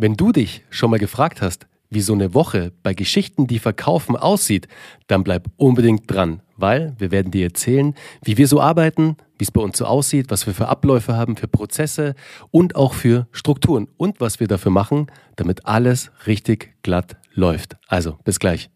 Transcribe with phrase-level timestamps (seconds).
[0.00, 4.14] Wenn du dich schon mal gefragt hast, wie so eine Woche bei Geschichten, die verkaufen,
[4.14, 4.68] aussieht,
[5.08, 9.50] dann bleib unbedingt dran, weil wir werden dir erzählen, wie wir so arbeiten, wie es
[9.50, 12.14] bei uns so aussieht, was wir für Abläufe haben, für Prozesse
[12.52, 17.76] und auch für Strukturen und was wir dafür machen, damit alles richtig glatt läuft.
[17.88, 18.70] Also, bis gleich.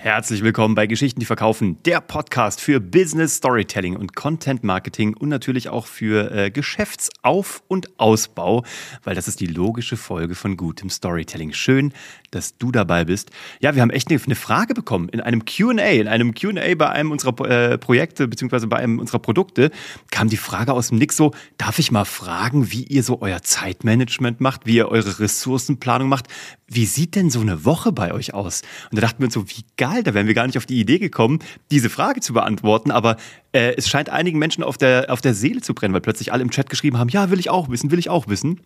[0.00, 5.28] Herzlich willkommen bei Geschichten, die verkaufen, der Podcast für Business Storytelling und Content Marketing und
[5.28, 8.62] natürlich auch für äh, Geschäftsauf- und Ausbau,
[9.02, 11.52] weil das ist die logische Folge von gutem Storytelling.
[11.52, 11.92] Schön,
[12.30, 13.30] dass du dabei bist.
[13.60, 16.88] Ja, wir haben echt eine, eine Frage bekommen in einem QA, in einem QA bei
[16.88, 19.70] einem unserer äh, Projekte beziehungsweise bei einem unserer Produkte
[20.10, 23.42] kam die Frage aus dem Nix so, darf ich mal fragen, wie ihr so euer
[23.42, 26.26] Zeitmanagement macht, wie ihr eure Ressourcenplanung macht?
[26.66, 28.62] Wie sieht denn so eine Woche bei euch aus?
[28.90, 30.78] Und da dachten wir uns so, wie geil Alter, wären wir gar nicht auf die
[30.78, 31.40] Idee gekommen,
[31.72, 32.92] diese Frage zu beantworten.
[32.92, 33.16] Aber
[33.52, 36.42] äh, es scheint einigen Menschen auf der, auf der Seele zu brennen, weil plötzlich alle
[36.42, 38.60] im Chat geschrieben haben, ja, will ich auch wissen, will ich auch wissen.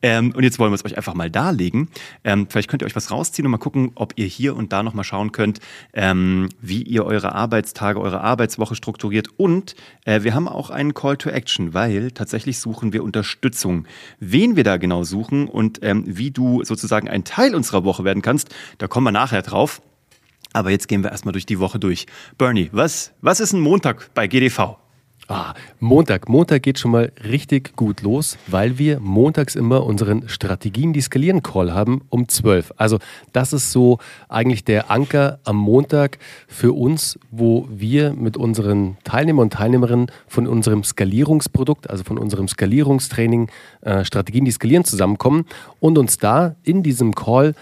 [0.00, 1.88] Ähm, und jetzt wollen wir es euch einfach mal darlegen.
[2.24, 4.82] Ähm, vielleicht könnt ihr euch was rausziehen und mal gucken, ob ihr hier und da
[4.82, 5.60] nochmal schauen könnt,
[5.92, 9.28] ähm, wie ihr eure Arbeitstage, eure Arbeitswoche strukturiert.
[9.36, 9.74] Und
[10.04, 13.86] äh, wir haben auch einen Call to Action, weil tatsächlich suchen wir Unterstützung.
[14.20, 18.22] Wen wir da genau suchen und ähm, wie du sozusagen ein Teil unserer Woche werden
[18.22, 19.82] kannst, da kommen wir nachher drauf.
[20.52, 22.06] Aber jetzt gehen wir erstmal durch die Woche durch.
[22.38, 24.76] Bernie, was, was ist ein Montag bei GDV?
[25.28, 26.28] Ah, Montag.
[26.28, 31.42] Montag geht schon mal richtig gut los, weil wir montags immer unseren Strategien, die skalieren
[31.42, 32.74] Call haben um 12.
[32.76, 32.98] Also
[33.32, 39.44] das ist so eigentlich der Anker am Montag für uns, wo wir mit unseren Teilnehmern
[39.44, 43.48] und Teilnehmerinnen von unserem Skalierungsprodukt, also von unserem Skalierungstraining,
[43.82, 45.46] äh, Strategien, die skalieren, zusammenkommen
[45.78, 47.54] und uns da in diesem Call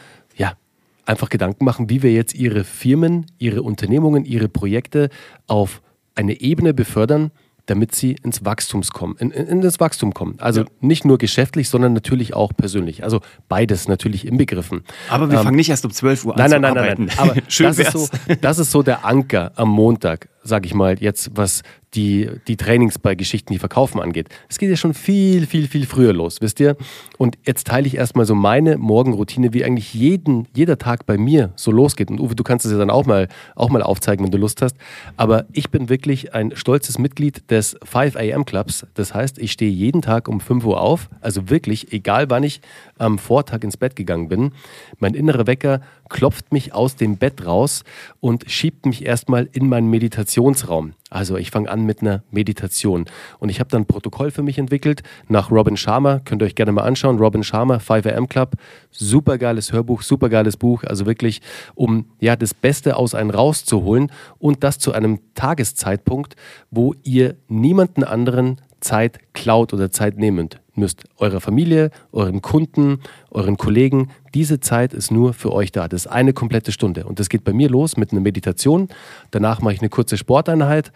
[1.06, 5.10] einfach Gedanken machen, wie wir jetzt ihre Firmen, ihre Unternehmungen, ihre Projekte
[5.46, 5.82] auf
[6.14, 7.30] eine Ebene befördern,
[7.66, 10.34] damit sie ins Wachstums kommen, in, in, das Wachstum kommen.
[10.38, 10.66] Also ja.
[10.80, 13.04] nicht nur geschäftlich, sondern natürlich auch persönlich.
[13.04, 14.82] Also beides natürlich inbegriffen.
[15.08, 17.04] Aber wir ähm, fangen nicht erst um 12 Uhr an nein, zu nein, arbeiten.
[17.04, 17.38] Nein, nein, nein.
[17.38, 18.08] Aber Schön das, ist so,
[18.40, 21.62] das ist so der Anker am Montag, sage ich mal, jetzt was
[21.94, 24.28] die, die Trainings bei Geschichten, die verkaufen angeht.
[24.48, 26.76] Es geht ja schon viel, viel, viel früher los, wisst ihr?
[27.18, 31.52] Und jetzt teile ich erstmal so meine Morgenroutine, wie eigentlich jeden, jeder Tag bei mir
[31.56, 32.10] so losgeht.
[32.10, 34.62] Und Uwe, du kannst es ja dann auch mal, auch mal aufzeigen, wenn du Lust
[34.62, 34.76] hast.
[35.16, 38.86] Aber ich bin wirklich ein stolzes Mitglied des 5 AM Clubs.
[38.94, 41.08] Das heißt, ich stehe jeden Tag um 5 Uhr auf.
[41.20, 42.60] Also wirklich, egal wann ich
[42.98, 44.52] am Vortag ins Bett gegangen bin.
[44.98, 47.82] Mein innerer Wecker klopft mich aus dem Bett raus
[48.20, 49.88] und schiebt mich erstmal in meinen
[50.30, 50.94] Meditationsraum.
[51.10, 53.06] Also ich fange an mit einer Meditation.
[53.38, 56.20] Und ich habe dann ein Protokoll für mich entwickelt nach Robin Sharma.
[56.20, 57.18] Könnt ihr euch gerne mal anschauen.
[57.18, 58.52] Robin Sharma, 5am Club.
[58.90, 60.84] Super geiles Hörbuch, super geiles Buch.
[60.84, 61.40] Also wirklich,
[61.74, 66.36] um ja das Beste aus einem rauszuholen und das zu einem Tageszeitpunkt,
[66.70, 71.04] wo ihr niemanden anderen Zeit klaut oder Zeit nehmt müsst.
[71.16, 73.00] Eurer Familie, euren Kunden,
[73.30, 74.10] euren Kollegen.
[74.34, 75.88] Diese Zeit ist nur für euch da.
[75.88, 77.04] Das ist eine komplette Stunde.
[77.04, 78.88] Und das geht bei mir los mit einer Meditation.
[79.30, 80.92] Danach mache ich eine kurze Sporteinheit.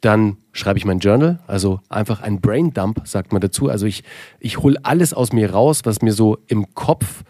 [0.00, 3.68] Dann schreibe ich mein Journal, also einfach ein Brain Dump, sagt man dazu.
[3.68, 4.04] Also ich,
[4.40, 7.24] ich hole alles aus mir raus, was mir so im Kopf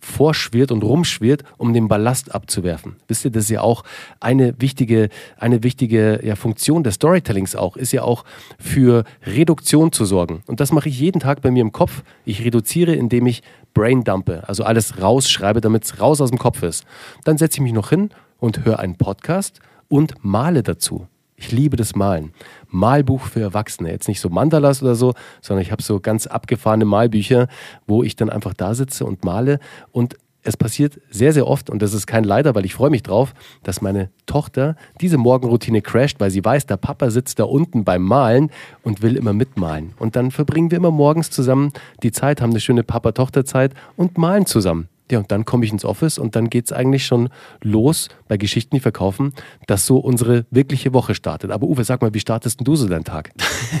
[0.00, 2.96] vorschwirrt und rumschwirrt, um den Ballast abzuwerfen.
[3.08, 3.84] Wisst ihr, das ist ja auch
[4.20, 8.24] eine wichtige, eine wichtige ja, Funktion des Storytellings auch, ist ja auch
[8.58, 10.42] für Reduktion zu sorgen.
[10.46, 12.02] Und das mache ich jeden Tag bei mir im Kopf.
[12.24, 13.42] Ich reduziere, indem ich
[13.74, 16.84] Brain dumpe, also alles rausschreibe, damit es raus aus dem Kopf ist.
[17.24, 21.06] Dann setze ich mich noch hin und höre einen Podcast und male dazu.
[21.36, 22.32] Ich liebe das Malen.
[22.72, 23.90] Malbuch für Erwachsene.
[23.90, 27.48] Jetzt nicht so Mandalas oder so, sondern ich habe so ganz abgefahrene Malbücher,
[27.86, 29.60] wo ich dann einfach da sitze und male.
[29.92, 33.02] Und es passiert sehr, sehr oft, und das ist kein Leider, weil ich freue mich
[33.02, 37.84] drauf, dass meine Tochter diese Morgenroutine crasht, weil sie weiß, der Papa sitzt da unten
[37.84, 38.50] beim Malen
[38.82, 39.94] und will immer mitmalen.
[39.98, 41.72] Und dann verbringen wir immer morgens zusammen
[42.02, 44.88] die Zeit, haben eine schöne Papa-Tochter-Zeit und malen zusammen.
[45.12, 47.28] Ja, und dann komme ich ins Office und dann geht es eigentlich schon
[47.60, 49.34] los bei Geschichten, die verkaufen,
[49.66, 51.50] dass so unsere wirkliche Woche startet.
[51.50, 53.30] Aber Uwe, sag mal, wie startest denn du so deinen Tag?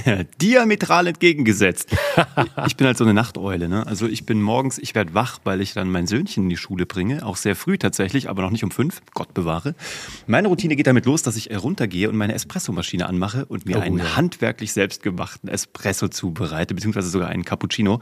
[0.42, 1.88] Diametral entgegengesetzt.
[2.66, 3.70] ich bin halt so eine Nachteule.
[3.70, 3.86] Ne?
[3.86, 6.84] Also ich bin morgens, ich werde wach, weil ich dann mein Söhnchen in die Schule
[6.84, 7.24] bringe.
[7.24, 9.00] Auch sehr früh tatsächlich, aber noch nicht um fünf.
[9.14, 9.74] Gott bewahre.
[10.26, 13.80] Meine Routine geht damit los, dass ich runtergehe und meine Espressomaschine anmache und mir oh,
[13.80, 14.16] einen ja.
[14.16, 18.00] handwerklich selbstgemachten Espresso zubereite, beziehungsweise sogar einen Cappuccino.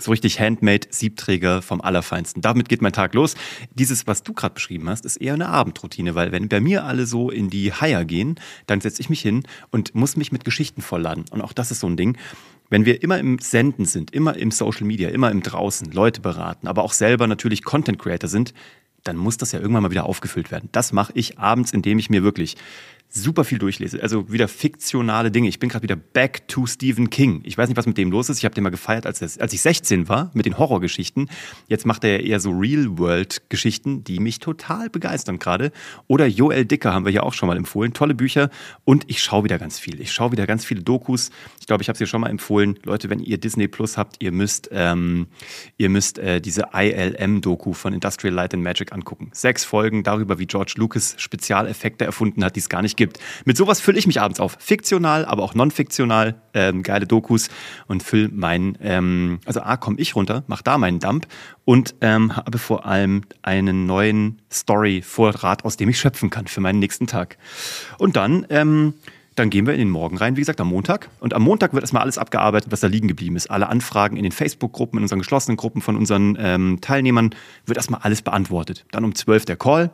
[0.00, 2.40] So richtig Handmade Siebträger vom Allerfeinsten.
[2.40, 3.34] Damit geht mein Tag los.
[3.74, 7.04] Dieses, was du gerade beschrieben hast, ist eher eine Abendroutine, weil wenn bei mir alle
[7.04, 10.82] so in die Haier gehen, dann setze ich mich hin und muss mich mit Geschichten
[10.82, 11.24] vollladen.
[11.30, 12.16] Und auch das ist so ein Ding.
[12.70, 16.68] Wenn wir immer im Senden sind, immer im Social Media, immer im Draußen, Leute beraten,
[16.68, 18.54] aber auch selber natürlich Content Creator sind,
[19.02, 20.68] dann muss das ja irgendwann mal wieder aufgefüllt werden.
[20.72, 22.56] Das mache ich abends, indem ich mir wirklich
[23.10, 24.02] super viel durchlese.
[24.02, 25.48] Also wieder fiktionale Dinge.
[25.48, 27.40] Ich bin gerade wieder back to Stephen King.
[27.44, 28.38] Ich weiß nicht, was mit dem los ist.
[28.38, 31.30] Ich habe den mal gefeiert, als, als ich 16 war, mit den Horrorgeschichten.
[31.68, 35.72] Jetzt macht er eher so Real-World-Geschichten, die mich total begeistern gerade.
[36.06, 37.94] Oder Joel Dicker haben wir ja auch schon mal empfohlen.
[37.94, 38.50] Tolle Bücher.
[38.84, 40.00] Und ich schaue wieder ganz viel.
[40.00, 41.30] Ich schaue wieder ganz viele Dokus.
[41.60, 42.78] Ich glaube, ich habe es dir schon mal empfohlen.
[42.84, 45.28] Leute, wenn ihr Disney Plus habt, ihr müsst, ähm,
[45.78, 49.30] ihr müsst äh, diese ILM-Doku von Industrial Light and Magic angucken.
[49.32, 53.18] Sechs Folgen darüber, wie George Lucas Spezialeffekte erfunden hat, die es gar nicht gibt.
[53.46, 54.58] Mit sowas fülle ich mich abends auf.
[54.60, 57.48] Fiktional, aber auch non-fiktional, ähm, geile Dokus
[57.86, 61.26] und fülle meinen, ähm, also A, komme ich runter, mache da meinen Dump
[61.64, 66.80] und ähm, habe vor allem einen neuen Story-Vorrat, aus dem ich schöpfen kann für meinen
[66.80, 67.38] nächsten Tag.
[67.96, 68.94] Und dann, ähm,
[69.36, 71.08] dann gehen wir in den Morgen rein, wie gesagt, am Montag.
[71.20, 73.48] Und am Montag wird erstmal alles abgearbeitet, was da liegen geblieben ist.
[73.50, 77.30] Alle Anfragen in den Facebook-Gruppen, in unseren geschlossenen Gruppen von unseren ähm, Teilnehmern
[77.64, 78.84] wird erstmal alles beantwortet.
[78.90, 79.92] Dann um 12 der Call,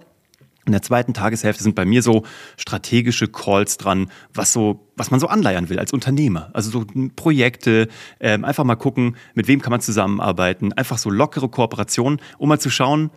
[0.67, 2.25] in der zweiten Tageshälfte sind bei mir so
[2.57, 6.51] strategische Calls dran, was so, was man so anleiern will als Unternehmer.
[6.53, 7.89] Also so Projekte,
[8.21, 12.59] ähm, einfach mal gucken, mit wem kann man zusammenarbeiten, einfach so lockere Kooperationen, um mal
[12.59, 13.11] zu schauen,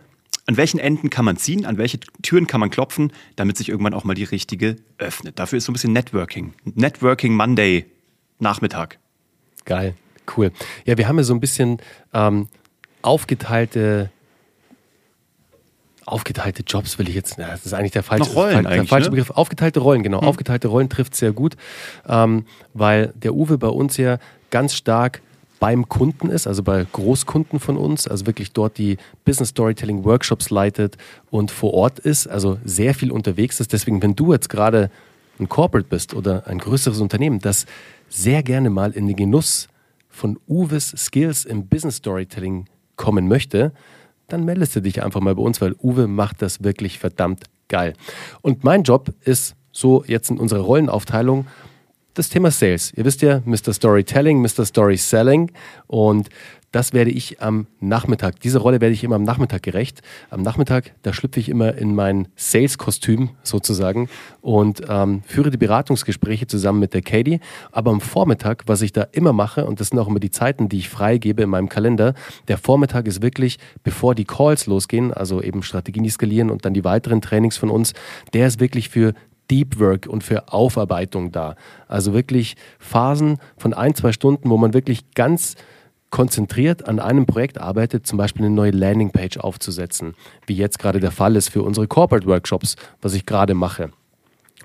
[0.46, 3.94] an welchen Enden kann man ziehen, an welche Türen kann man klopfen, damit sich irgendwann
[3.94, 5.38] auch mal die richtige öffnet.
[5.38, 6.54] Dafür ist so ein bisschen Networking.
[6.64, 7.86] Networking Monday
[8.38, 8.98] Nachmittag.
[9.64, 9.94] Geil,
[10.36, 10.52] cool.
[10.86, 11.78] Ja, wir haben ja so ein bisschen
[12.14, 12.48] ähm,
[13.02, 14.10] aufgeteilte
[16.12, 19.16] aufgeteilte Jobs will ich jetzt, das ist eigentlich der falsche, Rollen der eigentlich, falsche ne?
[19.16, 19.30] Begriff.
[19.30, 20.20] Aufgeteilte Rollen, genau.
[20.20, 20.28] Hm.
[20.28, 21.56] Aufgeteilte Rollen trifft sehr gut,
[22.08, 22.44] ähm,
[22.74, 24.18] weil der Uwe bei uns ja
[24.50, 25.22] ganz stark
[25.60, 30.50] beim Kunden ist, also bei Großkunden von uns, also wirklich dort die Business Storytelling Workshops
[30.50, 30.96] leitet
[31.30, 33.72] und vor Ort ist, also sehr viel unterwegs ist.
[33.72, 34.90] Deswegen, wenn du jetzt gerade
[35.40, 37.66] ein Corporate bist oder ein größeres Unternehmen, das
[38.08, 39.68] sehr gerne mal in den Genuss
[40.08, 42.66] von Uwes Skills im Business Storytelling
[42.96, 43.72] kommen möchte,
[44.28, 47.94] dann meldest du dich einfach mal bei uns, weil Uwe macht das wirklich verdammt geil.
[48.42, 51.46] Und mein Job ist so jetzt in unserer Rollenaufteilung
[52.14, 52.92] das Thema Sales.
[52.94, 53.72] Ihr wisst ja, Mr.
[53.72, 54.64] Storytelling, Mr.
[54.64, 55.52] Story Selling
[55.86, 56.28] und
[56.70, 60.02] das werde ich am Nachmittag, diese Rolle werde ich immer am Nachmittag gerecht.
[60.30, 64.08] Am Nachmittag, da schlüpfe ich immer in mein Sales-Kostüm sozusagen
[64.42, 67.40] und ähm, führe die Beratungsgespräche zusammen mit der Katie.
[67.72, 70.68] Aber am Vormittag, was ich da immer mache, und das sind auch immer die Zeiten,
[70.68, 72.14] die ich freigebe in meinem Kalender,
[72.48, 76.84] der Vormittag ist wirklich, bevor die Calls losgehen, also eben Strategien, skalieren und dann die
[76.84, 77.94] weiteren Trainings von uns,
[78.34, 79.14] der ist wirklich für
[79.50, 81.56] Deep Work und für Aufarbeitung da.
[81.86, 85.56] Also wirklich Phasen von ein, zwei Stunden, wo man wirklich ganz
[86.10, 90.14] konzentriert an einem Projekt arbeitet, zum Beispiel eine neue Landingpage aufzusetzen,
[90.46, 93.90] wie jetzt gerade der Fall ist für unsere Corporate Workshops, was ich gerade mache.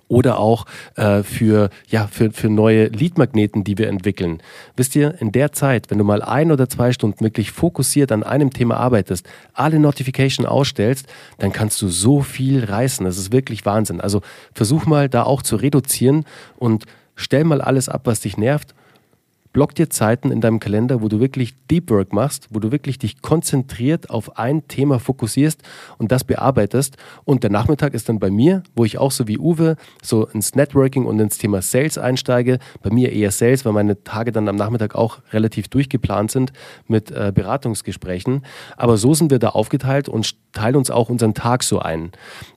[0.10, 4.44] Oder auch äh, für, ja, für, für neue Leadmagneten, die wir entwickeln.
[4.76, 8.22] Wisst ihr, in der Zeit, wenn du mal ein oder zwei Stunden wirklich fokussiert an
[8.22, 11.08] einem Thema arbeitest, alle Notification ausstellst,
[11.40, 13.06] dann kannst du so viel reißen.
[13.06, 14.02] Das ist wirklich Wahnsinn.
[14.02, 14.22] Also
[14.54, 16.26] versuch mal da auch zu reduzieren
[16.58, 16.86] und
[17.16, 18.76] stell mal alles ab, was dich nervt
[19.54, 22.98] Block dir Zeiten in deinem Kalender, wo du wirklich Deep Work machst, wo du wirklich
[22.98, 25.62] dich konzentriert auf ein Thema fokussierst
[26.00, 26.98] und das bearbeitest.
[27.24, 30.56] Und der Nachmittag ist dann bei mir, wo ich auch so wie Uwe so ins
[30.56, 32.58] Networking und ins Thema Sales einsteige.
[32.82, 36.52] Bei mir eher Sales, weil meine Tage dann am Nachmittag auch relativ durchgeplant sind
[36.88, 38.44] mit äh, Beratungsgesprächen.
[38.76, 42.12] Aber so sind wir da aufgeteilt und teilen uns auch unseren Tag so ein.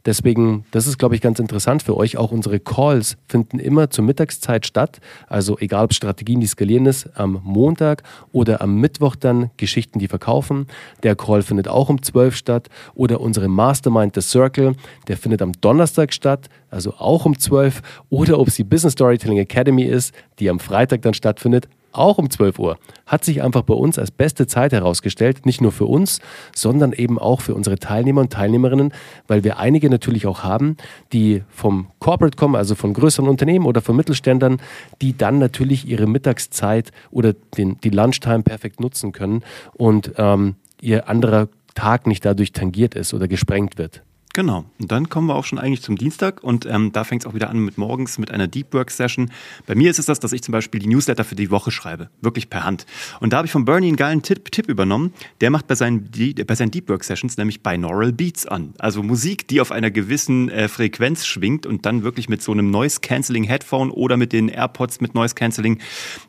[0.06, 2.16] Deswegen, das ist, glaube ich, ganz interessant für euch.
[2.16, 5.00] Auch unsere Calls finden immer zur Mittagszeit statt.
[5.26, 8.02] Also egal ob Strategien, die skalieren ist, am Montag
[8.32, 10.66] oder am Mittwoch dann Geschichten, die verkaufen.
[11.02, 12.68] Der Call findet auch um 12 statt.
[12.94, 14.74] Oder unsere Mastermind, The Circle,
[15.08, 17.82] der findet am Donnerstag statt, also auch um 12.
[18.10, 22.30] Oder ob es die Business Storytelling Academy ist, die am Freitag dann stattfindet, auch um
[22.30, 26.20] 12 Uhr, hat sich einfach bei uns als beste Zeit herausgestellt, nicht nur für uns,
[26.54, 28.92] sondern eben auch für unsere Teilnehmer und Teilnehmerinnen,
[29.26, 30.76] weil wir einige natürlich auch haben,
[31.12, 34.60] die vom Corporate kommen, also von größeren Unternehmen oder von Mittelständern,
[35.00, 39.42] die dann natürlich ihre Mittagszeit oder den, die Lunchtime perfekt nutzen können
[39.74, 44.02] und ähm, ihr anderer Tag nicht dadurch tangiert ist oder gesprengt wird.
[44.36, 44.66] Genau.
[44.78, 47.32] Und dann kommen wir auch schon eigentlich zum Dienstag und ähm, da fängt es auch
[47.32, 49.30] wieder an mit morgens mit einer Deep Work Session.
[49.64, 52.10] Bei mir ist es das, dass ich zum Beispiel die Newsletter für die Woche schreibe,
[52.20, 52.84] wirklich per Hand.
[53.20, 55.14] Und da habe ich von Bernie einen geilen Tipp, Tipp übernommen.
[55.40, 56.10] Der macht bei seinen,
[56.46, 58.74] bei seinen Deep Work Sessions nämlich Binaural Beats an.
[58.76, 62.70] Also Musik, die auf einer gewissen äh, Frequenz schwingt und dann wirklich mit so einem
[62.70, 65.78] Noise Cancelling Headphone oder mit den AirPods mit Noise Cancelling.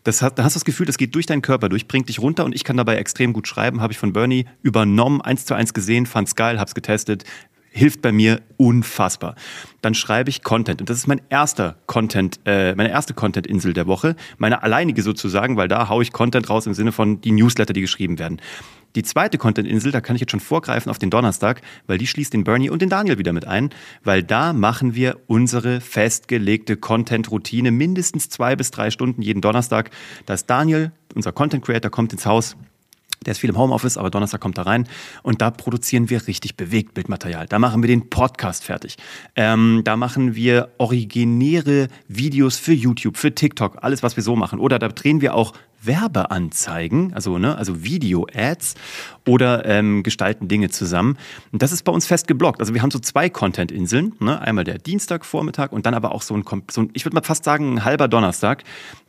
[0.06, 2.20] Das hat, da hast du das Gefühl, das geht durch deinen Körper durch, bringt dich
[2.20, 3.82] runter und ich kann dabei extrem gut schreiben.
[3.82, 7.26] Habe ich von Bernie übernommen, eins zu eins gesehen, fand's geil, hab's getestet
[7.70, 9.36] hilft bei mir unfassbar.
[9.82, 13.88] Dann schreibe ich Content und das ist mein erster Content, äh, meine erste Content-Insel der
[13.88, 17.74] Woche, meine alleinige sozusagen, weil da haue ich Content raus im Sinne von die Newsletter,
[17.74, 18.42] die geschrieben werden.
[18.96, 22.34] Die zweite Content-Insel, da kann ich jetzt schon vorgreifen auf den Donnerstag, weil die schließt
[22.34, 23.70] den Bernie und den Daniel wieder mit ein,
[24.04, 29.92] weil da machen wir unsere festgelegte Content-Routine mindestens zwei bis drei Stunden jeden Donnerstag.
[30.26, 32.56] Da ist Daniel, unser Content-Creator, kommt ins Haus
[33.26, 34.88] der ist viel im Homeoffice, aber Donnerstag kommt er rein
[35.24, 37.48] und da produzieren wir richtig bewegt Bildmaterial.
[37.48, 38.98] Da machen wir den Podcast fertig.
[39.36, 44.60] Ähm, da machen wir originäre Videos für YouTube, für TikTok, alles, was wir so machen.
[44.60, 48.76] Oder da drehen wir auch Werbeanzeigen, also, ne, also Video-Ads
[49.28, 51.18] oder ähm, gestalten Dinge zusammen.
[51.52, 52.60] Und das ist bei uns fest geblockt.
[52.60, 54.42] Also wir haben so zwei Content-Inseln, ne?
[54.42, 57.44] einmal der Dienstagvormittag und dann aber auch so ein, so ein ich würde mal fast
[57.44, 58.64] sagen, ein halber Donnerstag.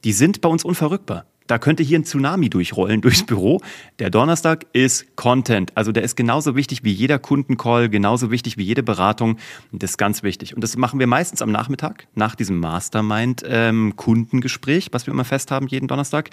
[0.04, 1.24] Die sind bei uns unverrückbar.
[1.48, 3.62] Da könnte hier ein Tsunami durchrollen durchs Büro.
[3.98, 5.72] Der Donnerstag ist Content.
[5.74, 9.38] Also der ist genauso wichtig wie jeder Kundencall, genauso wichtig wie jede Beratung.
[9.72, 10.54] Das ist ganz wichtig.
[10.54, 15.50] Und das machen wir meistens am Nachmittag, nach diesem Mastermind-Kundengespräch, ähm, was wir immer fest
[15.50, 16.28] haben jeden Donnerstag.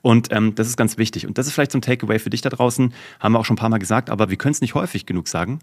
[0.00, 1.26] Und ähm, das ist ganz wichtig.
[1.26, 2.94] Und das ist vielleicht so ein Takeaway für dich da draußen.
[3.20, 5.28] Haben wir auch schon ein paar Mal gesagt, aber wir können es nicht häufig genug
[5.28, 5.58] sagen.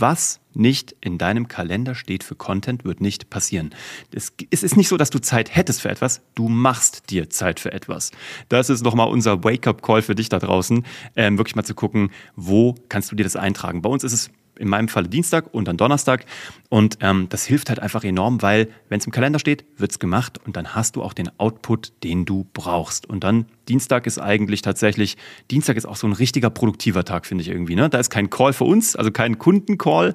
[0.00, 3.74] Was nicht in deinem Kalender steht für Content, wird nicht passieren.
[4.12, 7.72] Es, ist nicht so, dass du Zeit hättest für etwas, du machst dir Zeit für
[7.72, 8.12] etwas.
[8.48, 10.86] Das ist nochmal unser Wake-up-Call für dich da draußen,
[11.16, 13.82] ähm, wirklich mal zu gucken, wo kannst du dir das eintragen.
[13.82, 16.24] Bei uns ist es in meinem Falle Dienstag und dann Donnerstag.
[16.68, 19.98] Und ähm, das hilft halt einfach enorm, weil wenn es im Kalender steht, wird es
[19.98, 23.06] gemacht und dann hast du auch den Output, den du brauchst.
[23.06, 25.16] Und dann Dienstag ist eigentlich tatsächlich,
[25.50, 27.74] Dienstag ist auch so ein richtiger produktiver Tag, finde ich irgendwie.
[27.74, 27.88] Ne?
[27.88, 30.14] Da ist kein Call für uns, also kein Kundencall,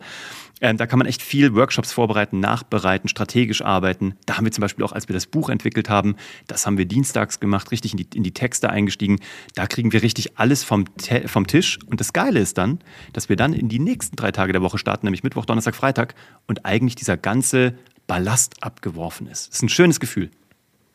[0.63, 4.15] ähm, da kann man echt viel Workshops vorbereiten, nachbereiten, strategisch arbeiten.
[4.25, 6.15] Da haben wir zum Beispiel auch, als wir das Buch entwickelt haben,
[6.47, 9.19] das haben wir dienstags gemacht, richtig in die, in die Texte eingestiegen.
[9.55, 10.85] Da kriegen wir richtig alles vom,
[11.25, 11.79] vom Tisch.
[11.85, 12.79] Und das Geile ist dann,
[13.11, 16.15] dass wir dann in die nächsten drei Tage der Woche starten, nämlich Mittwoch, Donnerstag, Freitag
[16.47, 17.75] und eigentlich dieser ganze
[18.07, 19.49] Ballast abgeworfen ist.
[19.49, 20.31] Das ist ein schönes Gefühl.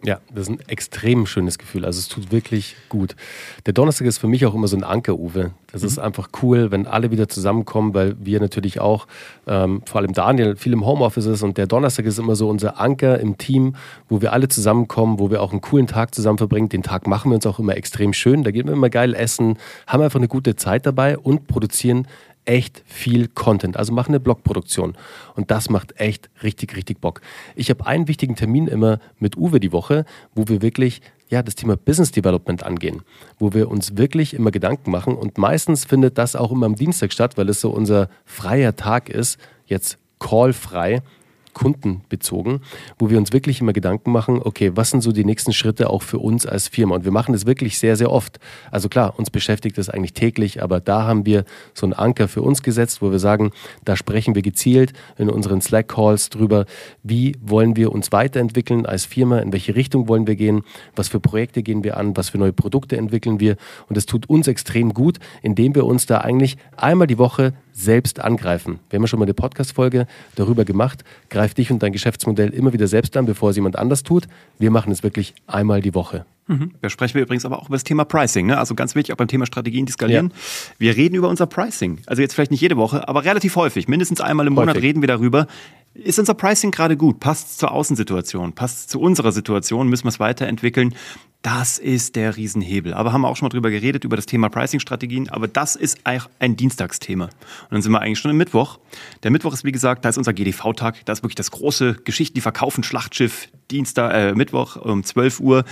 [0.05, 1.85] Ja, das ist ein extrem schönes Gefühl.
[1.85, 3.17] Also es tut wirklich gut.
[3.67, 5.51] Der Donnerstag ist für mich auch immer so ein Anker, Uwe.
[5.73, 5.89] Das mhm.
[5.89, 9.09] ist einfach cool, wenn alle wieder zusammenkommen, weil wir natürlich auch,
[9.49, 12.81] ähm, vor allem Daniel, viel im Homeoffice ist und der Donnerstag ist immer so unser
[12.81, 13.75] Anker im Team,
[14.09, 16.69] wo wir alle zusammenkommen, wo wir auch einen coolen Tag zusammen verbringen.
[16.69, 18.45] Den Tag machen wir uns auch immer extrem schön.
[18.45, 22.07] Da gehen wir immer geil essen, haben einfach eine gute Zeit dabei und produzieren
[22.45, 23.77] echt viel Content.
[23.77, 24.97] Also mach eine Blogproduktion.
[25.35, 27.21] Und das macht echt richtig, richtig Bock.
[27.55, 30.05] Ich habe einen wichtigen Termin immer mit Uwe die Woche,
[30.35, 33.03] wo wir wirklich ja, das Thema Business Development angehen,
[33.39, 35.15] wo wir uns wirklich immer Gedanken machen.
[35.15, 39.11] Und meistens findet das auch immer am Dienstag statt, weil es so unser freier Tag
[39.11, 41.03] ist, jetzt callfrei
[41.59, 42.61] kundenbezogen,
[43.01, 46.03] wo wir uns wirklich immer Gedanken machen, okay, was sind so die nächsten Schritte auch
[46.03, 46.95] für uns als Firma?
[46.95, 48.39] Und wir machen das wirklich sehr, sehr oft.
[48.71, 52.43] Also klar, uns beschäftigt das eigentlich täglich, aber da haben wir so einen Anker für
[52.43, 53.51] uns gesetzt, wo wir sagen,
[53.85, 56.65] da sprechen wir gezielt in unseren Slack-Calls drüber,
[57.03, 60.63] wie wollen wir uns weiterentwickeln als Firma, in welche Richtung wollen wir gehen,
[60.95, 63.57] was für Projekte gehen wir an, was für neue Produkte entwickeln wir.
[63.89, 68.21] Und das tut uns extrem gut, indem wir uns da eigentlich einmal die Woche selbst
[68.21, 68.81] angreifen.
[68.91, 71.05] Wir haben ja schon mal eine Podcast-Folge darüber gemacht.
[71.31, 74.27] Greif dich und dein Geschäftsmodell immer wieder selbst an, bevor es jemand anders tut.
[74.59, 76.25] Wir machen es wirklich einmal die Woche.
[76.49, 76.73] Mhm.
[76.81, 78.47] Da sprechen wir übrigens aber auch über das Thema Pricing.
[78.47, 78.59] Ne?
[78.59, 80.29] Also ganz wichtig auch beim Thema Strategien, die skalieren.
[80.29, 80.75] Ja.
[80.79, 82.01] Wir reden über unser Pricing.
[82.07, 83.87] Also jetzt vielleicht nicht jede Woche, aber relativ häufig.
[83.87, 85.47] Mindestens einmal im Monat reden wir darüber.
[85.95, 87.19] Ist unser Pricing gerade gut?
[87.19, 88.53] Passt es zur Außensituation?
[88.53, 89.89] Passt es zu unserer Situation?
[89.89, 90.95] Müssen wir es weiterentwickeln?
[91.43, 92.95] Das ist der Riesenhebel.
[92.95, 95.29] Aber haben wir auch schon mal drüber geredet, über das Thema Pricing-Strategien.
[95.29, 97.25] Aber das ist eigentlich ein Dienstagsthema.
[97.25, 97.33] Und
[97.71, 98.79] dann sind wir eigentlich schon im Mittwoch.
[99.23, 101.05] Der Mittwoch ist, wie gesagt, da ist unser GDV-Tag.
[101.05, 103.49] Da ist wirklich das große Geschichten, die verkaufen Schlachtschiff.
[103.71, 105.65] Dienstag, äh, Mittwoch um 12 Uhr.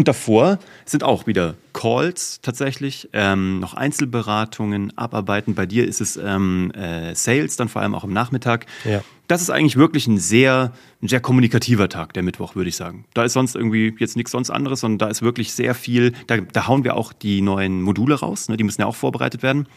[0.00, 5.54] Und davor sind auch wieder Calls tatsächlich, ähm, noch Einzelberatungen, Abarbeiten.
[5.54, 8.64] Bei dir ist es ähm, äh, Sales, dann vor allem auch am Nachmittag.
[8.86, 9.02] Ja.
[9.30, 13.04] Das ist eigentlich wirklich ein sehr, ein sehr kommunikativer Tag, der Mittwoch, würde ich sagen.
[13.14, 16.38] Da ist sonst irgendwie jetzt nichts sonst anderes, sondern da ist wirklich sehr viel, da,
[16.38, 19.68] da hauen wir auch die neuen Module raus, ne, die müssen ja auch vorbereitet werden.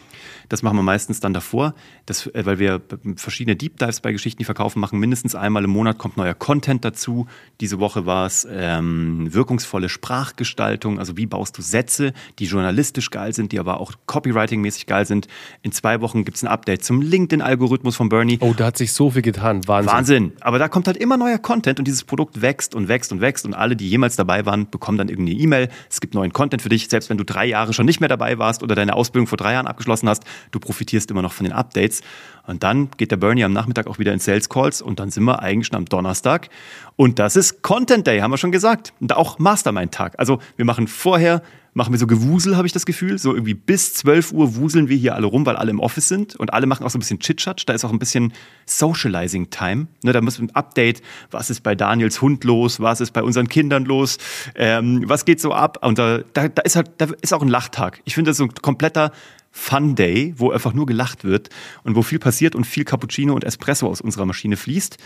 [0.48, 2.82] Das machen wir meistens dann davor, das, äh, weil wir
[3.14, 4.98] verschiedene Deep Dives bei Geschichten, die verkaufen, machen.
[4.98, 7.28] Mindestens einmal im Monat kommt neuer Content dazu.
[7.60, 13.32] Diese Woche war es ähm, wirkungsvolle Sprachgestaltung, also wie baust du Sätze, die journalistisch geil
[13.32, 15.28] sind, die aber auch copywriting-mäßig geil sind.
[15.62, 18.38] In zwei Wochen gibt es ein Update zum LinkedIn-Algorithmus von Bernie.
[18.40, 19.43] Oh, da hat sich so viel getan.
[19.44, 19.92] Wahnsinn.
[19.92, 20.32] Wahnsinn.
[20.40, 23.44] Aber da kommt halt immer neuer Content und dieses Produkt wächst und wächst und wächst
[23.44, 25.68] und alle, die jemals dabei waren, bekommen dann irgendeine E-Mail.
[25.90, 28.38] Es gibt neuen Content für dich, selbst wenn du drei Jahre schon nicht mehr dabei
[28.38, 31.52] warst oder deine Ausbildung vor drei Jahren abgeschlossen hast, du profitierst immer noch von den
[31.52, 32.02] Updates.
[32.46, 35.24] Und dann geht der Bernie am Nachmittag auch wieder in Sales Calls und dann sind
[35.24, 36.48] wir eigentlich schon am Donnerstag.
[36.96, 38.92] Und das ist Content Day, haben wir schon gesagt.
[39.00, 40.18] Und auch Mastermind-Tag.
[40.18, 41.42] Also wir machen vorher
[41.74, 43.18] machen wir so Gewusel, habe ich das Gefühl.
[43.18, 46.36] So irgendwie bis 12 Uhr wuseln wir hier alle rum, weil alle im Office sind
[46.36, 47.68] und alle machen auch so ein bisschen Chit-Chat.
[47.68, 48.32] Da ist auch ein bisschen
[48.66, 49.88] Socializing-Time.
[50.02, 53.48] Ne, da muss ein Update, was ist bei Daniels Hund los, was ist bei unseren
[53.48, 54.18] Kindern los,
[54.54, 55.84] ähm, was geht so ab.
[55.84, 58.00] Und da, da, ist halt, da ist auch ein Lachtag.
[58.04, 59.12] Ich finde, das ist so ein kompletter
[59.50, 61.48] Fun Day, wo einfach nur gelacht wird
[61.82, 64.98] und wo viel passiert und viel Cappuccino und Espresso aus unserer Maschine fließt.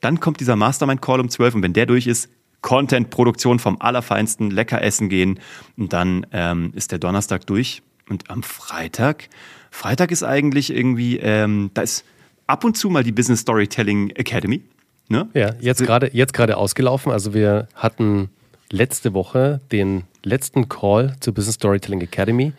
[0.00, 2.28] Dann kommt dieser Mastermind Call um 12 und wenn der durch ist,
[2.62, 5.40] Content-Produktion vom Allerfeinsten, lecker essen gehen
[5.76, 9.28] und dann ähm, ist der Donnerstag durch und am Freitag,
[9.70, 12.04] Freitag ist eigentlich irgendwie, ähm, da ist
[12.46, 14.62] ab und zu mal die Business Storytelling Academy.
[15.08, 15.28] Ne?
[15.34, 17.12] Ja, jetzt gerade jetzt gerade ausgelaufen.
[17.12, 18.30] Also wir hatten
[18.70, 22.52] letzte Woche den letzten Call zur Business Storytelling Academy.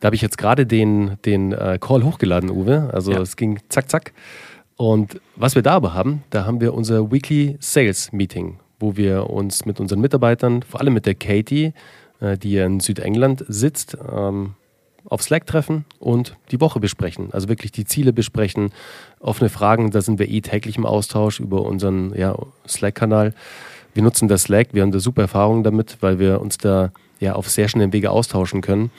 [0.00, 2.90] Da habe ich jetzt gerade den, den äh, Call hochgeladen, Uwe.
[2.92, 3.20] Also ja.
[3.20, 4.12] es ging zack, zack.
[4.76, 9.30] Und was wir da aber haben, da haben wir unser Weekly Sales Meeting, wo wir
[9.30, 11.72] uns mit unseren Mitarbeitern, vor allem mit der Katie,
[12.20, 14.54] äh, die in Südengland sitzt, ähm,
[15.04, 17.32] auf Slack treffen und die Woche besprechen.
[17.32, 18.72] Also wirklich die Ziele besprechen,
[19.20, 22.36] offene Fragen, da sind wir eh täglich im Austausch über unseren ja,
[22.68, 23.34] Slack-Kanal.
[23.94, 27.34] Wir nutzen das Slack, wir haben da super Erfahrungen damit, weil wir uns da ja
[27.34, 28.90] auf sehr schnellen Wege austauschen können.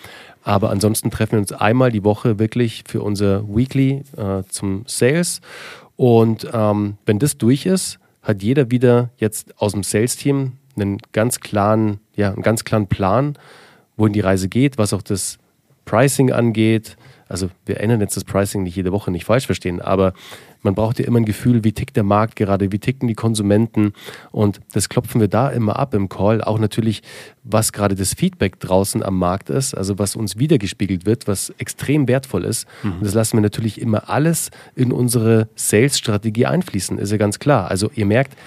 [0.44, 5.42] Aber ansonsten treffen wir uns einmal die Woche wirklich für unser Weekly äh, zum Sales.
[5.96, 11.40] Und ähm, wenn das durch ist, hat jeder wieder jetzt aus dem Sales-Team einen ganz
[11.40, 13.38] klaren, ja, einen ganz klaren Plan,
[13.96, 15.38] wohin die Reise geht, was auch das
[15.86, 16.98] Pricing angeht.
[17.28, 20.14] Also wir ändern jetzt das Pricing nicht jede Woche, nicht falsch verstehen, aber
[20.64, 23.94] man braucht ja immer ein Gefühl, wie tickt der Markt gerade, wie ticken die Konsumenten
[24.32, 26.42] und das klopfen wir da immer ab im Call.
[26.42, 27.02] Auch natürlich,
[27.44, 32.08] was gerade das Feedback draußen am Markt ist, also was uns wiedergespiegelt wird, was extrem
[32.08, 32.68] wertvoll ist.
[32.82, 32.94] Mhm.
[32.94, 37.70] Und das lassen wir natürlich immer alles in unsere Sales-Strategie einfließen, ist ja ganz klar.
[37.70, 38.38] Also ihr merkt,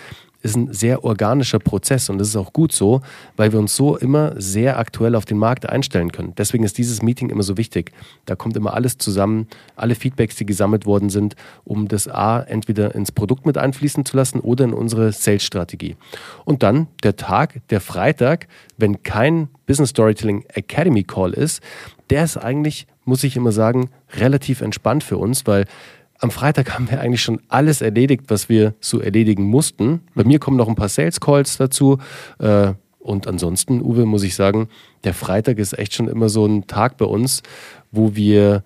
[0.47, 3.01] ist ein sehr organischer Prozess und das ist auch gut so,
[3.37, 6.33] weil wir uns so immer sehr aktuell auf den Markt einstellen können.
[6.37, 7.93] Deswegen ist dieses Meeting immer so wichtig.
[8.25, 12.95] Da kommt immer alles zusammen, alle Feedbacks, die gesammelt worden sind, um das A entweder
[12.95, 15.97] ins Produkt mit einfließen zu lassen oder in unsere Sales-Strategie.
[16.45, 21.63] Und dann der Tag, der Freitag, wenn kein Business Storytelling Academy Call ist,
[22.11, 25.67] der ist eigentlich, muss ich immer sagen, relativ entspannt für uns, weil
[26.21, 30.01] am Freitag haben wir eigentlich schon alles erledigt, was wir so erledigen mussten.
[30.15, 31.99] Bei mir kommen noch ein paar Sales Calls dazu.
[32.39, 34.69] Äh, und ansonsten, Uwe, muss ich sagen,
[35.05, 37.43] der Freitag ist echt schon immer so ein Tag bei uns,
[37.93, 38.65] wo wir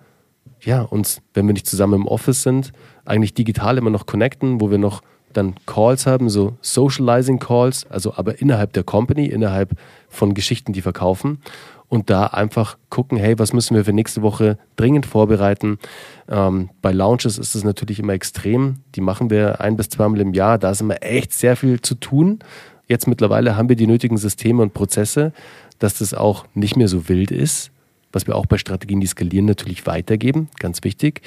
[0.63, 2.71] ja, uns, wenn wir nicht zusammen im Office sind,
[3.05, 5.01] eigentlich digital immer noch connecten, wo wir noch
[5.33, 9.71] dann Calls haben, so Socializing Calls, also aber innerhalb der Company, innerhalb
[10.09, 11.41] von Geschichten, die verkaufen
[11.91, 15.77] und da einfach gucken, hey, was müssen wir für nächste Woche dringend vorbereiten.
[16.29, 18.77] Ähm, bei Launches ist es natürlich immer extrem.
[18.95, 20.57] Die machen wir ein bis zweimal im Jahr.
[20.57, 22.39] Da ist immer echt sehr viel zu tun.
[22.87, 25.33] Jetzt mittlerweile haben wir die nötigen Systeme und Prozesse,
[25.79, 27.71] dass das auch nicht mehr so wild ist,
[28.13, 30.47] was wir auch bei Strategien, die skalieren, natürlich weitergeben.
[30.59, 31.21] Ganz wichtig.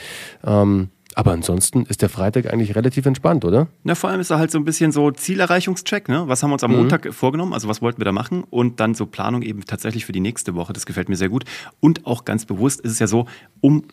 [0.46, 3.68] Ähm, aber ansonsten ist der Freitag eigentlich relativ entspannt, oder?
[3.82, 6.24] Na, vor allem ist er halt so ein bisschen so Zielerreichungscheck, ne?
[6.26, 6.78] Was haben wir uns am mhm.
[6.78, 7.52] Montag vorgenommen?
[7.52, 8.44] Also was wollten wir da machen?
[8.44, 10.72] Und dann so Planung eben tatsächlich für die nächste Woche.
[10.72, 11.44] Das gefällt mir sehr gut.
[11.80, 13.26] Und auch ganz bewusst ist es ja so,
[13.60, 13.84] um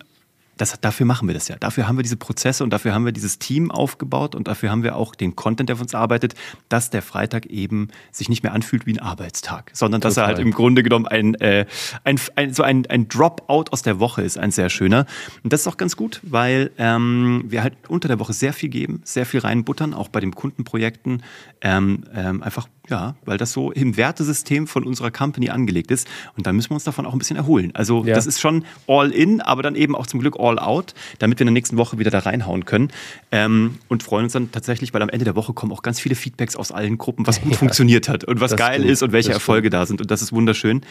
[0.62, 1.56] das, dafür machen wir das ja.
[1.60, 4.84] Dafür haben wir diese Prozesse und dafür haben wir dieses Team aufgebaut und dafür haben
[4.84, 6.36] wir auch den Content, der für uns arbeitet,
[6.69, 10.30] dass der Freitag eben sich nicht mehr anfühlt wie ein Arbeitstag, sondern dass Total.
[10.30, 11.65] er halt im Grunde genommen ein, äh,
[12.04, 15.08] ein, ein, so ein, ein Dropout aus der Woche ist, ein sehr schöner.
[15.43, 18.69] Und das ist auch ganz gut, weil ähm, wir halt unter der Woche sehr viel
[18.69, 21.24] geben, sehr viel reinbuttern, auch bei den Kundenprojekten.
[21.62, 26.08] Ähm, ähm, einfach ja, weil das so im Wertesystem von unserer Company angelegt ist.
[26.36, 27.71] Und da müssen wir uns davon auch ein bisschen erholen.
[27.74, 28.13] Also ja.
[28.13, 31.44] das ist schon all in, aber dann eben auch zum Glück all out, damit wir
[31.44, 32.90] in der nächsten Woche wieder da reinhauen können.
[33.32, 36.16] Ähm, und freuen uns dann tatsächlich, weil am Ende der Woche kommen auch ganz viele
[36.16, 39.12] Feedbacks aus allen Gruppen, was gut ja, funktioniert hat und was geil stimmt, ist und
[39.12, 39.74] welche Erfolge stimmt.
[39.74, 40.02] da sind.
[40.02, 40.82] Und das ist wunderschön.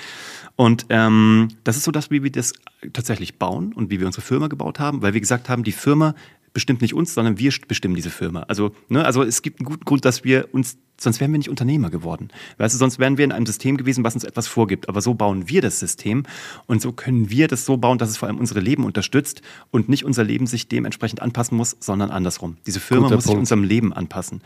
[0.57, 2.53] Und ähm, das ist so das, wie wir das
[2.92, 6.14] tatsächlich bauen und wie wir unsere Firma gebaut haben, weil wir gesagt haben, die Firma
[6.52, 8.42] bestimmt nicht uns, sondern wir bestimmen diese Firma.
[8.42, 11.48] Also, ne, also es gibt einen guten Grund, dass wir uns, sonst wären wir nicht
[11.48, 12.28] Unternehmer geworden.
[12.58, 14.88] Weißt du, sonst wären wir in einem System gewesen, was uns etwas vorgibt.
[14.88, 16.24] Aber so bauen wir das System
[16.66, 19.88] und so können wir das so bauen, dass es vor allem unsere Leben unterstützt und
[19.88, 22.56] nicht unser Leben sich dementsprechend anpassen muss, sondern andersrum.
[22.66, 23.34] Diese Firma Guter muss Punkt.
[23.34, 24.42] sich unserem Leben anpassen.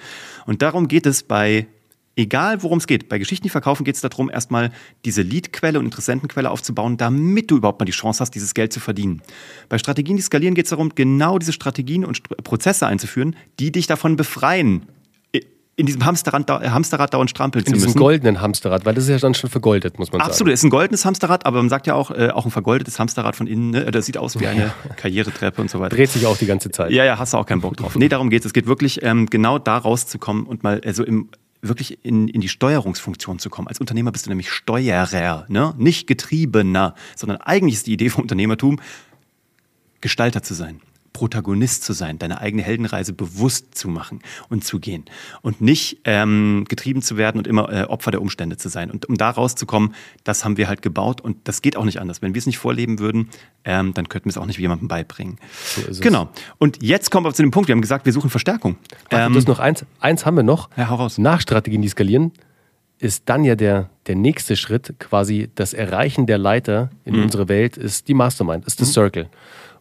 [0.47, 1.67] Und darum geht es bei
[2.17, 4.71] egal worum es geht, bei Geschichten, die verkaufen, geht es darum, erstmal
[5.05, 8.81] diese Leadquelle und Interessentenquelle aufzubauen, damit du überhaupt mal die Chance hast, dieses Geld zu
[8.81, 9.23] verdienen.
[9.69, 13.87] Bei Strategien, die skalieren, geht es darum, genau diese Strategien und Prozesse einzuführen, die dich
[13.87, 14.87] davon befreien,
[15.77, 17.83] in diesem Hamsterrad, Hamsterrad dauernd strampeln zu müssen.
[17.83, 20.33] In diesem goldenen Hamsterrad, weil das ist ja dann schon vergoldet, muss man Absolut, sagen.
[20.33, 23.35] Absolut, ist ein goldenes Hamsterrad, aber man sagt ja auch, äh, auch ein vergoldetes Hamsterrad
[23.35, 23.91] von innen, ne?
[23.91, 25.97] das sieht aus wie eine Karrieretreppe und so weiter.
[25.97, 26.93] Dreht sich auch die ganze Zeit.
[26.93, 27.97] Ja, ja, hast du auch keinen Bock drauf.
[27.97, 28.47] nee, darum geht es.
[28.47, 31.29] Es geht wirklich ähm, genau da rauszukommen und mal also im
[31.69, 33.69] wirklich in, in die Steuerungsfunktion zu kommen.
[33.69, 35.75] Als Unternehmer bist du nämlich Steuerer, ne?
[35.79, 38.81] nicht Getriebener, sondern eigentlich ist die Idee vom Unternehmertum,
[40.01, 40.81] Gestalter zu sein.
[41.15, 45.05] Protagonist zu sein, deine eigene Heldenreise bewusst zu machen und zu gehen
[45.43, 48.91] und nicht ähm, getrieben zu werden und immer äh, Opfer der Umstände zu sein.
[48.91, 52.21] Und um da rauszukommen, das haben wir halt gebaut und das geht auch nicht anders.
[52.21, 53.31] Wenn wir es nicht vorleben würden,
[53.65, 55.39] ähm, dann könnten wir es auch nicht jemandem beibringen.
[55.89, 56.29] So genau.
[56.59, 58.77] Und jetzt kommen wir zu dem Punkt, wir haben gesagt, wir suchen Verstärkung.
[59.09, 60.69] Warte, ähm, das noch eins, eins haben wir noch.
[60.77, 61.19] Ja, hau raus.
[61.19, 62.33] Nach Strategien, die skalieren,
[62.99, 67.23] ist dann ja der, der nächste Schritt, quasi das Erreichen der Leiter in mhm.
[67.23, 68.93] unsere Welt, ist die Mastermind, ist das mhm.
[68.93, 69.29] Circle.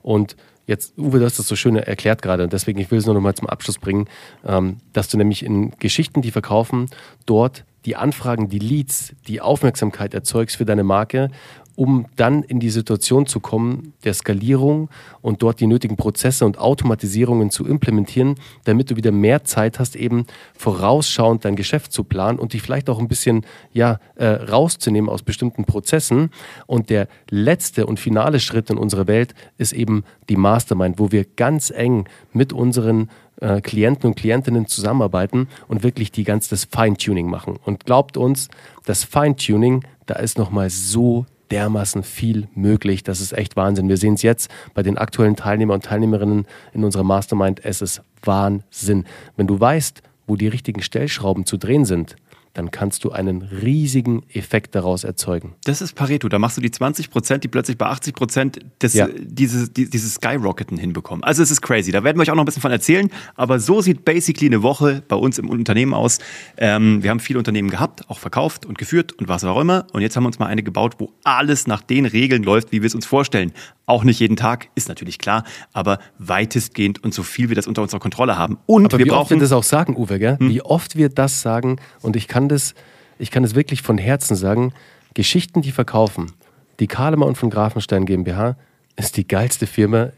[0.04, 0.36] Und
[0.68, 3.16] jetzt, Uwe, du hast das so schön erklärt gerade und deswegen, ich will es nur
[3.16, 4.08] noch mal zum Abschluss bringen,
[4.46, 6.90] ähm, dass du nämlich in Geschichten, die verkaufen,
[7.26, 11.30] dort die Anfragen, die Leads, die Aufmerksamkeit erzeugst für deine Marke
[11.76, 14.90] um dann in die Situation zu kommen der Skalierung
[15.22, 19.96] und dort die nötigen Prozesse und Automatisierungen zu implementieren, damit du wieder mehr Zeit hast,
[19.96, 25.10] eben vorausschauend dein Geschäft zu planen und dich vielleicht auch ein bisschen ja, äh, rauszunehmen
[25.10, 26.30] aus bestimmten Prozessen.
[26.68, 31.26] Und der letzte und finale Schritt in unserer Welt ist eben die Mastermind, wo wir
[31.26, 33.10] ganz eng mit unseren
[33.42, 37.58] äh, Klienten und Klientinnen zusammenarbeiten und wirklich die ganz das Feintuning machen.
[37.64, 38.50] Und glaubt uns,
[38.86, 43.04] das Feintuning, da ist nochmal so dermaßen viel möglich.
[43.04, 43.88] Das ist echt Wahnsinn.
[43.88, 47.64] Wir sehen es jetzt bei den aktuellen Teilnehmer und Teilnehmerinnen in unserer Mastermind.
[47.64, 49.06] Es ist Wahnsinn.
[49.38, 52.16] Wenn du weißt, wo die richtigen Stellschrauben zu drehen sind,
[52.54, 55.56] dann kannst du einen riesigen Effekt daraus erzeugen.
[55.66, 56.30] Das ist Pareto.
[56.30, 59.08] Da machst du die 20 Prozent, die plötzlich bei 80 Prozent ja.
[59.20, 61.24] dieses, dieses Skyrocketen hinbekommen.
[61.24, 61.92] Also es ist crazy.
[61.92, 63.10] Da werden wir euch auch noch ein bisschen von erzählen.
[63.36, 66.20] Aber so sieht basically eine Woche bei uns im Unternehmen aus.
[66.58, 69.88] Ähm, wir haben viele Unternehmen gehabt, auch verkauft und geführt und was auch immer.
[69.92, 72.82] Und jetzt haben wir uns mal eine gebaut, wo alles nach den Regeln läuft, wie
[72.82, 73.52] wir es uns vorstellen.
[73.86, 77.82] Auch nicht jeden Tag, ist natürlich klar, aber weitestgehend und so viel wir das unter
[77.82, 78.58] unserer Kontrolle haben.
[78.66, 80.38] Und aber wir wie brauchen oft wir das auch sagen, Uwe, gell?
[80.40, 80.50] Hm?
[80.50, 82.74] Wie oft wir das sagen und ich kann das,
[83.20, 84.74] ich kann das wirklich von Herzen sagen.
[85.14, 86.32] Geschichten, die verkaufen.
[86.80, 88.58] Die Kahlemann und von Grafenstein GmbH
[88.96, 90.10] ist die geilste Firma,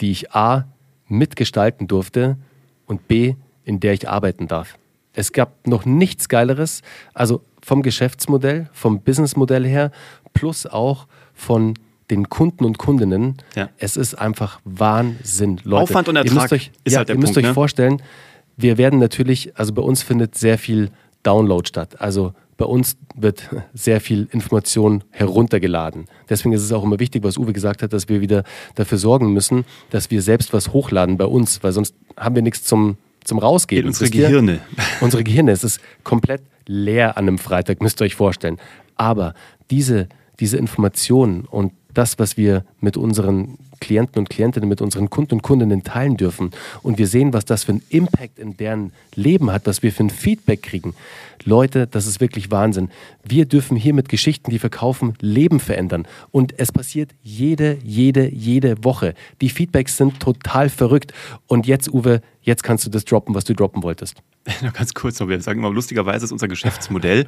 [0.00, 0.66] die ich A
[1.06, 2.36] mitgestalten durfte
[2.86, 3.34] und B
[3.68, 4.78] in der ich arbeiten darf.
[5.12, 6.80] Es gab noch nichts Geileres,
[7.12, 9.90] also vom Geschäftsmodell, vom Businessmodell her,
[10.32, 11.74] plus auch von
[12.10, 13.36] den Kunden und Kundinnen.
[13.54, 13.68] Ja.
[13.76, 15.82] Es ist einfach Wahnsinn, Leute.
[15.82, 17.54] Aufwand und Ertrag ihr müsst euch, ist ja, halt der ihr Punkt, müsst euch ne?
[17.54, 18.02] vorstellen,
[18.56, 20.90] wir werden natürlich, also bei uns findet sehr viel
[21.22, 22.00] Download statt.
[22.00, 26.06] Also bei uns wird sehr viel Information heruntergeladen.
[26.28, 29.32] Deswegen ist es auch immer wichtig, was Uwe gesagt hat, dass wir wieder dafür sorgen
[29.32, 33.38] müssen, dass wir selbst was hochladen bei uns, weil sonst haben wir nichts zum, zum
[33.38, 33.82] Rausgehen.
[33.82, 34.60] Geht unsere Gehirne.
[35.00, 35.52] Unsere Gehirne.
[35.52, 38.58] Es ist komplett leer an einem Freitag, müsst ihr euch vorstellen.
[38.96, 39.34] Aber
[39.70, 40.08] diese,
[40.40, 45.42] diese Informationen und das, was wir mit unseren Klienten und Klientinnen, mit unseren Kunden und
[45.42, 49.66] Kundinnen teilen dürfen und wir sehen, was das für einen Impact in deren Leben hat,
[49.66, 50.94] was wir für ein Feedback kriegen.
[51.44, 52.90] Leute, das ist wirklich Wahnsinn.
[53.24, 56.06] Wir dürfen hier mit Geschichten, die verkaufen, Leben verändern.
[56.30, 59.14] Und es passiert jede, jede, jede Woche.
[59.40, 61.12] Die Feedbacks sind total verrückt.
[61.46, 64.16] Und jetzt, Uwe, jetzt kannst du das droppen, was du droppen wolltest.
[64.72, 67.26] Ganz kurz noch, wir sagen immer, lustigerweise ist unser Geschäftsmodell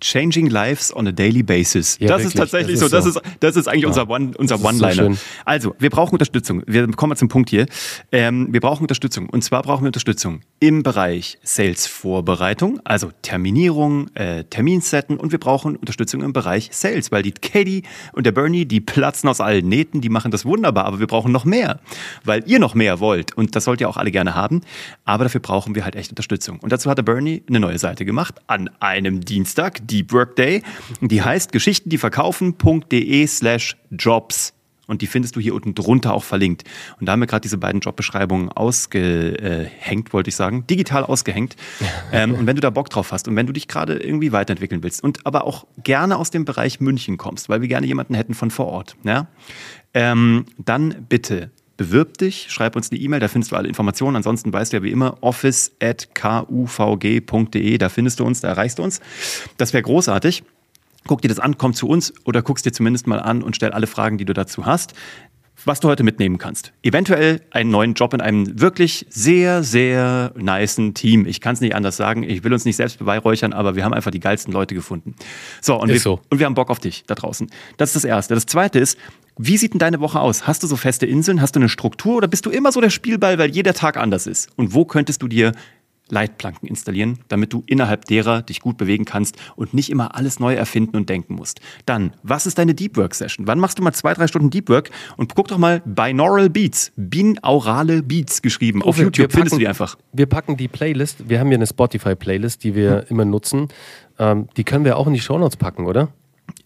[0.00, 1.98] Changing Lives on a Daily Basis.
[2.00, 2.96] Ja, das wirklich, ist tatsächlich das ist so.
[2.96, 3.88] Das, ist, das ist eigentlich ja.
[3.88, 5.14] unser One, unser One-Liner.
[5.14, 6.62] So also, wir brauchen Unterstützung.
[6.66, 7.66] Wir kommen zum Punkt hier.
[8.12, 9.28] Ähm, wir brauchen Unterstützung.
[9.28, 15.76] Und zwar brauchen wir Unterstützung im Bereich Sales-Vorbereitung, also Terminierung, äh, Terminsetten und wir brauchen
[15.76, 17.82] Unterstützung im Bereich Sales, weil die Katie
[18.12, 21.32] und der Bernie, die platzen aus allen Nähten, die machen das wunderbar, aber wir brauchen
[21.32, 21.80] noch mehr,
[22.24, 24.60] weil ihr noch mehr wollt und das sollt ihr auch alle gerne haben,
[25.04, 26.58] aber dafür brauchen wir halt echt Unterstützung.
[26.60, 30.62] Und dazu hat der Bernie eine neue Seite gemacht an einem Dienstag, Deep Work Day.
[31.00, 34.54] Die heißt Geschichten, die verkaufen.de slash Jobs.
[34.90, 36.64] Und die findest du hier unten drunter auch verlinkt.
[36.98, 41.54] Und da haben wir gerade diese beiden Jobbeschreibungen ausgehängt, wollte ich sagen, digital ausgehängt.
[42.12, 44.82] ähm, und wenn du da Bock drauf hast und wenn du dich gerade irgendwie weiterentwickeln
[44.82, 48.34] willst und aber auch gerne aus dem Bereich München kommst, weil wir gerne jemanden hätten
[48.34, 49.28] von vor Ort, ja,
[49.94, 54.14] ähm, dann bitte bewirb dich, schreib uns eine E-Mail, da findest du alle Informationen.
[54.16, 58.78] Ansonsten weißt du ja wie immer office at kuvg.de, da findest du uns, da erreichst
[58.78, 59.00] du uns.
[59.56, 60.42] Das wäre großartig.
[61.06, 63.72] Guck dir das an, komm zu uns oder guckst dir zumindest mal an und stell
[63.72, 64.92] alle Fragen, die du dazu hast
[65.64, 66.72] was du heute mitnehmen kannst.
[66.82, 71.26] Eventuell einen neuen Job in einem wirklich sehr, sehr niceen Team.
[71.26, 72.22] Ich kann es nicht anders sagen.
[72.22, 75.14] Ich will uns nicht selbst beweihräuchern, aber wir haben einfach die geilsten Leute gefunden.
[75.60, 76.20] So und, wir, so.
[76.30, 77.50] und wir haben Bock auf dich da draußen.
[77.76, 78.34] Das ist das Erste.
[78.34, 78.98] Das Zweite ist,
[79.38, 80.46] wie sieht denn deine Woche aus?
[80.46, 81.40] Hast du so feste Inseln?
[81.40, 84.26] Hast du eine Struktur oder bist du immer so der Spielball, weil jeder Tag anders
[84.26, 84.48] ist?
[84.56, 85.52] Und wo könntest du dir
[86.10, 90.54] Leitplanken installieren, damit du innerhalb derer dich gut bewegen kannst und nicht immer alles neu
[90.54, 91.60] erfinden und denken musst.
[91.86, 93.46] Dann, was ist deine Deep Work Session?
[93.46, 96.92] Wann machst du mal zwei, drei Stunden Deep Work und guck doch mal Binaural Beats,
[96.96, 98.82] binaurale Beats geschrieben.
[98.82, 99.96] Auf YouTube packen, findest du die einfach.
[100.12, 103.04] Wir packen die Playlist, wir haben hier eine Spotify Playlist, die wir hm.
[103.08, 103.68] immer nutzen.
[104.18, 106.08] Ähm, die können wir auch in die Shownotes packen, oder?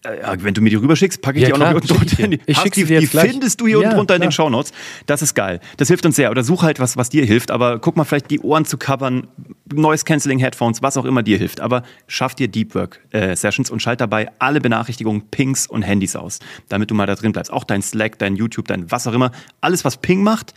[0.05, 2.07] Äh, wenn du mir die rüberschickst, packe ich Ja, die auch klar, noch hier unten
[2.15, 2.23] drunter.
[2.23, 2.39] ich dir.
[2.45, 4.31] Ich Hast schick die, die findest du hier Ja, unten drunter in den.
[4.31, 4.71] Shownotes.
[5.05, 5.59] Das ist geil.
[5.77, 6.31] Das hilft uns sehr.
[6.31, 7.51] Oder such halt was, was dir hilft.
[7.51, 9.27] Aber guck mal, vielleicht die Ohren zu covern,
[9.73, 11.59] Noise Cancelling Headphones, was auch immer dir hilft.
[11.61, 16.15] Aber schaff dir Deep Work äh, Sessions und schalt dabei alle Benachrichtigungen, Pings und Handys
[16.15, 16.39] aus,
[16.69, 17.51] damit du mal da drin bleibst.
[17.51, 19.31] Auch dein Slack, dein YouTube, dein was auch immer.
[19.61, 20.53] Alles, was Ping macht,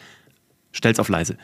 [0.79, 1.37] stell's auf leise.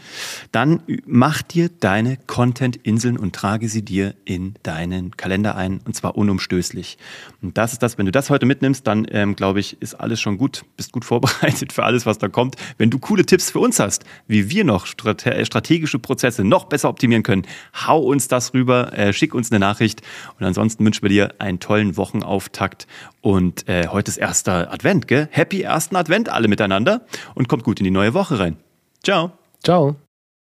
[0.52, 6.16] Dann mach dir deine Content-Inseln und trage sie dir in deinen Kalender ein und zwar
[6.16, 6.96] unumstößlich.
[7.42, 10.20] Und das ist das, wenn du das heute mitnimmst, dann ähm, glaube ich, ist alles
[10.20, 12.56] schon gut, bist gut vorbereitet für alles, was da kommt.
[12.78, 16.88] Wenn du coole Tipps für uns hast, wie wir noch strate strategische Prozesse noch besser
[16.88, 17.46] optimieren können,
[17.86, 20.02] hau uns das rüber, äh, schick uns eine Nachricht
[20.38, 22.86] und ansonsten wünschen wir dir einen tollen Wochenauftakt
[23.20, 25.28] und äh, heute ist erster Advent, gell?
[25.32, 28.56] Happy ersten Advent alle miteinander und kommt gut in die neue Woche rein.
[29.04, 29.30] Ciao.
[29.62, 30.03] Ciao.